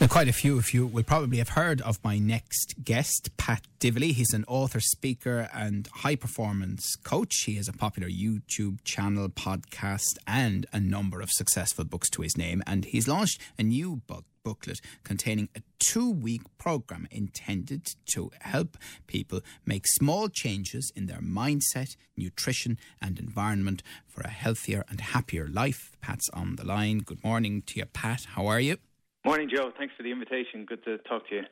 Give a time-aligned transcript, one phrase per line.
[0.00, 3.66] Now, quite a few of you will probably have heard of my next guest, Pat
[3.80, 4.12] Divilly.
[4.12, 7.34] He's an author, speaker, and high performance coach.
[7.46, 12.36] He has a popular YouTube channel, podcast, and a number of successful books to his
[12.36, 12.62] name.
[12.64, 18.78] And he's launched a new book booklet containing a two week program intended to help
[19.06, 25.48] people make small changes in their mindset, nutrition, and environment for a healthier and happier
[25.48, 25.92] life.
[26.00, 27.00] Pat's on the line.
[27.00, 28.24] Good morning to you, Pat.
[28.36, 28.78] How are you?
[29.28, 29.70] Morning, Joe.
[29.76, 30.64] Thanks for the invitation.
[30.64, 31.42] Good to talk to you.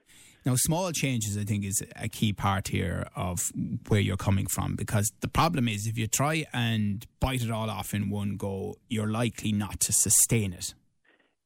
[0.46, 3.52] Now, small changes, I think, is a key part here of
[3.88, 7.68] where you're coming from because the problem is if you try and bite it all
[7.68, 10.72] off in one go, you're likely not to sustain it.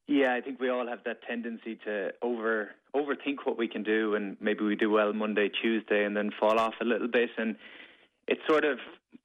[0.07, 4.15] Yeah, I think we all have that tendency to over overthink what we can do,
[4.15, 7.57] and maybe we do well Monday, Tuesday, and then fall off a little bit, and
[8.29, 8.79] it sort of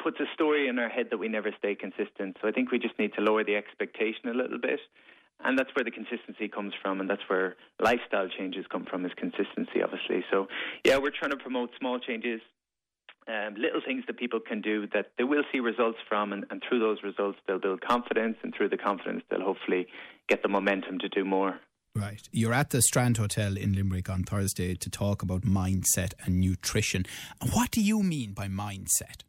[0.04, 2.38] puts a story in our head that we never stay consistent.
[2.42, 4.80] So I think we just need to lower the expectation a little bit
[5.44, 9.12] and that's where the consistency comes from, and that's where lifestyle changes come from is
[9.16, 10.24] consistency, obviously.
[10.32, 10.48] So,
[10.84, 12.42] yeah, we're trying to promote small changes,
[13.28, 16.64] um, little things that people can do that they will see results from, and, and
[16.68, 19.88] through those results, they'll build confidence, and through the confidence, they'll hopefully
[20.30, 21.60] get the momentum to do more.
[21.96, 22.28] Right.
[22.32, 27.06] You're at the Strand Hotel in Limerick on Thursday to talk about mindset and nutrition.
[27.54, 29.24] What do you mean by mindset?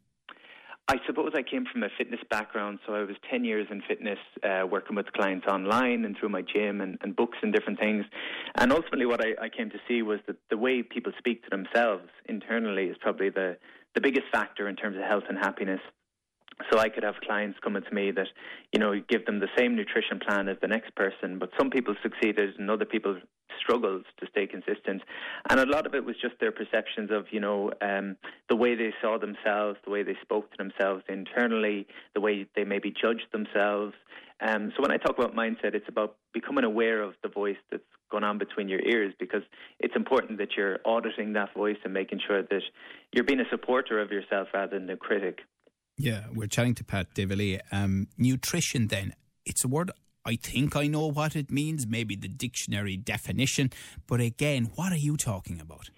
[0.89, 4.19] I suppose I came from a fitness background, so I was 10 years in fitness,
[4.41, 8.05] uh, working with clients online and through my gym and, and books and different things.
[8.55, 11.49] And ultimately, what I, I came to see was that the way people speak to
[11.49, 13.57] themselves internally is probably the,
[13.95, 15.81] the biggest factor in terms of health and happiness.
[16.71, 18.27] So I could have clients coming to me that,
[18.71, 21.95] you know, give them the same nutrition plan as the next person, but some people
[22.01, 23.17] succeeded and other people
[23.59, 25.01] struggled to stay consistent.
[25.49, 28.17] And a lot of it was just their perceptions of, you know, um,
[28.49, 32.63] the way they saw themselves, the way they spoke to themselves internally, the way they
[32.63, 33.93] maybe judged themselves.
[34.39, 37.83] Um, so when I talk about mindset, it's about becoming aware of the voice that's
[38.11, 39.41] going on between your ears because
[39.79, 42.61] it's important that you're auditing that voice and making sure that
[43.11, 45.39] you're being a supporter of yourself rather than a critic.
[45.97, 47.59] Yeah, we're chatting to Pat Divilly.
[47.71, 49.13] Um, nutrition, then,
[49.45, 49.91] it's a word
[50.27, 53.71] I think I know what it means, maybe the dictionary definition,
[54.07, 55.89] but again, what are you talking about?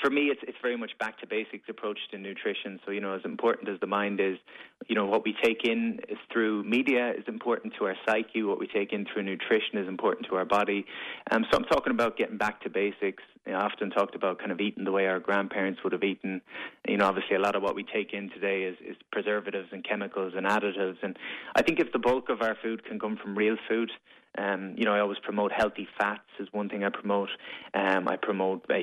[0.00, 2.80] For me, it's it's very much back to basics approach to nutrition.
[2.84, 4.38] So you know, as important as the mind is,
[4.86, 6.00] you know, what we take in
[6.32, 8.42] through media is important to our psyche.
[8.42, 10.86] What we take in through nutrition is important to our body.
[11.30, 13.22] Um, so I'm talking about getting back to basics.
[13.46, 16.40] you I often talked about kind of eating the way our grandparents would have eaten.
[16.88, 19.84] You know, obviously a lot of what we take in today is, is preservatives and
[19.84, 20.96] chemicals and additives.
[21.02, 21.18] And
[21.54, 23.90] I think if the bulk of our food can come from real food,
[24.36, 27.28] um, you know, I always promote healthy fats is one thing I promote.
[27.72, 28.74] Um, I promote uh,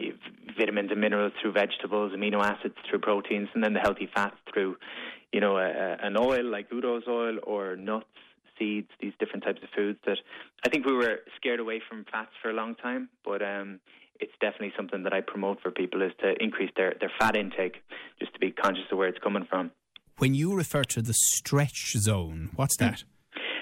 [0.58, 4.78] vitamins and minerals through vegetables, amino acids through proteins, and then the healthy fats through,
[5.34, 8.06] you know, a, a, an oil like Udo's oil or nuts,
[8.58, 10.18] seeds, these different types of foods that
[10.66, 13.80] I think we were scared away from fats for a long time, but um,
[14.20, 17.84] it's definitely something that I promote for people is to increase their, their fat intake,
[18.20, 19.72] just to be conscious of where it's coming from.
[20.18, 23.04] When you refer to the stretch zone, what's that?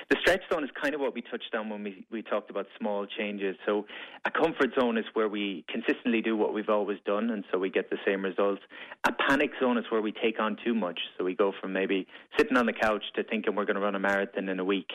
[0.09, 2.65] The stretch zone is kind of what we touched on when we, we talked about
[2.79, 3.55] small changes.
[3.63, 3.85] So,
[4.25, 7.69] a comfort zone is where we consistently do what we've always done, and so we
[7.69, 8.63] get the same results.
[9.07, 10.99] A panic zone is where we take on too much.
[11.15, 12.07] So, we go from maybe
[12.39, 14.89] sitting on the couch to thinking we're going to run a marathon in a week.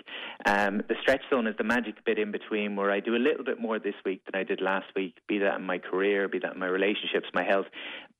[0.47, 3.45] Um, the stretch zone is the magic bit in between where I do a little
[3.45, 6.41] bit more this week than I did last week, be that in my career, be
[6.41, 7.67] that in my relationships, my health.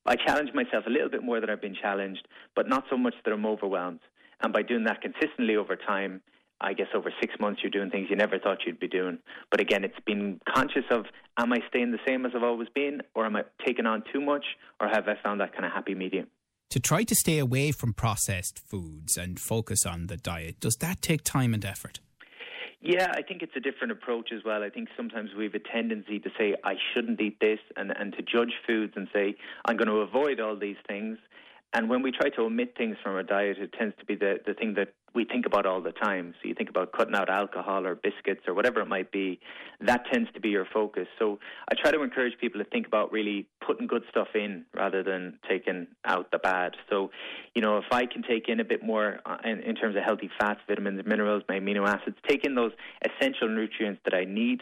[0.07, 3.15] I challenge myself a little bit more than I've been challenged, but not so much
[3.25, 3.99] that I'm overwhelmed.
[4.41, 6.21] And by doing that consistently over time,
[6.65, 9.19] I guess over six months you're doing things you never thought you'd be doing.
[9.51, 11.05] But again, it's been conscious of
[11.39, 14.21] am I staying the same as I've always been, or am I taking on too
[14.21, 14.45] much,
[14.81, 16.27] or have I found that kind of happy medium?
[16.71, 21.03] To try to stay away from processed foods and focus on the diet, does that
[21.03, 22.01] take time and effort?
[22.81, 24.63] Yeah, I think it's a different approach as well.
[24.63, 28.13] I think sometimes we have a tendency to say, I shouldn't eat this, and, and
[28.15, 31.19] to judge foods and say, I'm going to avoid all these things.
[31.75, 34.37] And when we try to omit things from our diet, it tends to be the,
[34.47, 36.33] the thing that we think about all the time.
[36.41, 39.41] So you think about cutting out alcohol or biscuits or whatever it might be.
[39.81, 41.09] That tends to be your focus.
[41.19, 45.03] So I try to encourage people to think about really putting good stuff in rather
[45.03, 46.77] than taking out the bad.
[46.89, 47.11] So,
[47.57, 50.05] you know, if I can take in a bit more uh, in, in terms of
[50.05, 52.73] healthy fats, vitamins, minerals, my amino acids, take in those
[53.05, 54.61] essential nutrients that I need.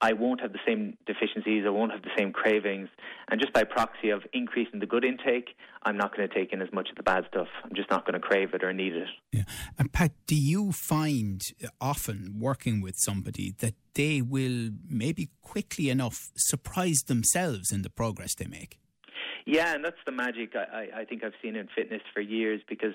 [0.00, 2.88] I won't have the same deficiencies, I won't have the same cravings,
[3.28, 5.50] and just by proxy of increasing the good intake,
[5.82, 7.46] I'm not going to take in as much of the bad stuff.
[7.62, 9.08] I'm just not going to crave it or need it.
[9.32, 9.44] Yeah.
[9.78, 15.88] And Pat, do you find uh, often working with somebody that they will maybe quickly
[15.90, 18.78] enough surprise themselves in the progress they make?
[19.46, 22.94] Yeah, and that's the magic I, I think I've seen in fitness for years because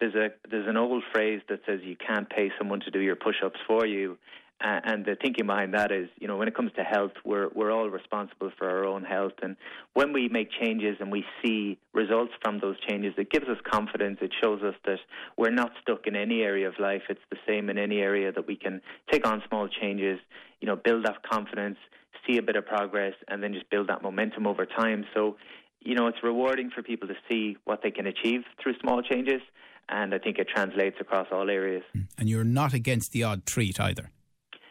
[0.00, 3.14] there's a there's an old phrase that says you can't pay someone to do your
[3.16, 4.18] push-ups for you,
[4.60, 7.70] and the thinking behind that is, you know, when it comes to health, we're we're
[7.70, 9.56] all responsible for our own health, and
[9.94, 14.18] when we make changes and we see results from those changes, it gives us confidence.
[14.22, 14.98] It shows us that
[15.36, 17.02] we're not stuck in any area of life.
[17.08, 18.80] It's the same in any area that we can
[19.10, 20.18] take on small changes,
[20.60, 21.76] you know, build that confidence,
[22.26, 25.04] see a bit of progress, and then just build that momentum over time.
[25.14, 25.36] So,
[25.80, 29.42] you know, it's rewarding for people to see what they can achieve through small changes,
[29.88, 31.82] and I think it translates across all areas.
[31.94, 32.06] Mm.
[32.18, 34.10] And you're not against the odd treat either.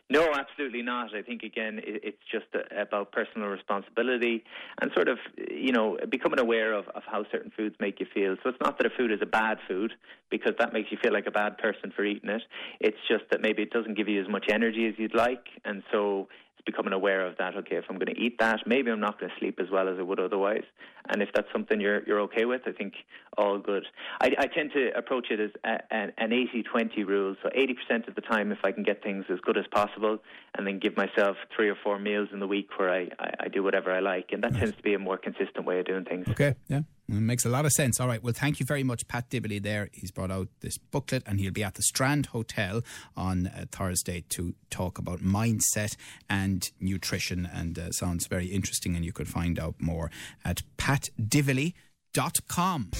[0.10, 1.16] No, absolutely not.
[1.16, 2.46] I think again, it's just
[2.78, 4.44] about personal responsibility
[4.80, 5.18] and sort of,
[5.50, 8.36] you know, becoming aware of, of how certain foods make you feel.
[8.44, 9.94] So it's not that a food is a bad food
[10.30, 12.44] because that makes you feel like a bad person for eating it.
[12.80, 15.84] It's just that maybe it doesn't give you as much energy as you'd like, and
[15.92, 16.28] so
[16.58, 17.56] it's becoming aware of that.
[17.56, 19.88] Okay, if I'm going to eat that, maybe I'm not going to sleep as well
[19.88, 20.66] as I would otherwise.
[21.10, 22.94] And if that's something you're you're okay with, I think
[23.38, 23.86] all good.
[24.22, 27.36] I, I tend to approach it as a, an 80-20 rule.
[27.42, 30.20] So 80% of the time, if I can get things as good as possible,
[30.56, 33.48] and then give myself three or four meals in the week where I, I, I
[33.48, 36.06] do whatever I like, and that tends to be a more consistent way of doing
[36.06, 36.28] things.
[36.30, 36.82] Okay, yeah.
[37.10, 38.00] It makes a lot of sense.
[38.00, 38.24] All right.
[38.24, 39.60] Well, thank you very much, Pat Divilly.
[39.60, 42.82] There, he's brought out this booklet, and he'll be at the Strand Hotel
[43.18, 45.98] on uh, Thursday to talk about mindset
[46.30, 47.48] and nutrition.
[47.52, 48.96] And uh, sounds very interesting.
[48.96, 50.12] And you could find out more
[50.46, 50.62] at
[50.94, 52.92] patdivilly.com.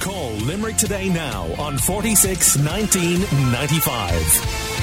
[0.00, 4.79] Call Limerick today now on 46 1995.